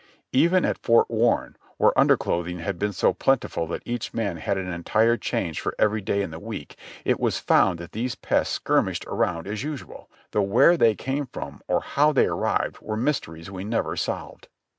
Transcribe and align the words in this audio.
Even 0.31 0.65
at 0.65 0.79
Fort 0.79 1.11
Warren, 1.11 1.55
where 1.77 1.95
underclothing 1.95 2.57
had 2.57 2.79
been 2.79 2.91
so 2.91 3.13
plentiful 3.13 3.67
that 3.67 3.83
each 3.85 4.15
man 4.15 4.37
had 4.37 4.57
an 4.57 4.67
entire 4.67 5.15
change 5.15 5.59
for 5.61 5.75
every 5.77 6.01
day 6.01 6.23
in 6.23 6.31
the 6.31 6.39
week, 6.39 6.75
it 7.05 7.19
was 7.19 7.37
found 7.37 7.77
that 7.77 7.91
these 7.91 8.15
pests 8.15 8.55
skirmished 8.55 9.05
around 9.07 9.45
as 9.45 9.61
usual, 9.61 10.09
though 10.31 10.41
where 10.41 10.75
they 10.75 10.95
came 10.95 11.27
from 11.27 11.61
or 11.67 11.81
how 11.81 12.11
they 12.11 12.25
arrived 12.25 12.79
were 12.81 12.97
mysteries 12.97 13.51
we 13.51 13.63
never 13.63 13.95
solved. 13.95 14.47